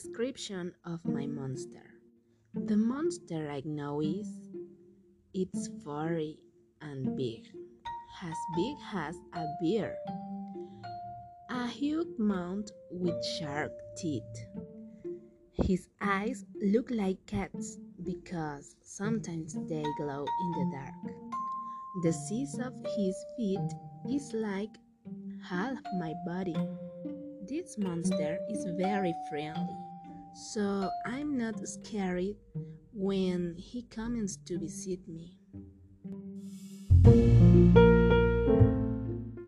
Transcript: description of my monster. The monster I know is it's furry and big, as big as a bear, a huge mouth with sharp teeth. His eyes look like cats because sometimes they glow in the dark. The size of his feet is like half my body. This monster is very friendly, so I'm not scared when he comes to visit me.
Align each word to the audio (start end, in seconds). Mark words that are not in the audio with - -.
description 0.00 0.72
of 0.86 0.98
my 1.04 1.26
monster. 1.26 1.84
The 2.54 2.76
monster 2.76 3.50
I 3.50 3.60
know 3.66 4.00
is 4.00 4.28
it's 5.34 5.68
furry 5.84 6.38
and 6.80 7.14
big, 7.18 7.44
as 8.22 8.34
big 8.56 8.76
as 8.94 9.14
a 9.34 9.44
bear, 9.62 9.94
a 11.50 11.66
huge 11.66 12.18
mouth 12.18 12.70
with 12.90 13.22
sharp 13.38 13.72
teeth. 13.98 14.22
His 15.52 15.86
eyes 16.00 16.46
look 16.62 16.90
like 16.90 17.26
cats 17.26 17.76
because 18.02 18.76
sometimes 18.82 19.52
they 19.68 19.84
glow 19.98 20.24
in 20.24 20.50
the 20.52 20.70
dark. 20.78 21.14
The 22.04 22.12
size 22.14 22.58
of 22.66 22.72
his 22.96 23.16
feet 23.36 23.70
is 24.08 24.32
like 24.32 24.74
half 25.46 25.76
my 25.98 26.14
body. 26.24 26.56
This 27.46 27.76
monster 27.76 28.38
is 28.48 28.64
very 28.78 29.12
friendly, 29.28 29.76
so 30.34 30.90
I'm 31.06 31.36
not 31.36 31.66
scared 31.68 32.36
when 32.92 33.56
he 33.58 33.82
comes 33.82 34.36
to 34.46 34.58
visit 34.58 35.06
me. 35.08 35.36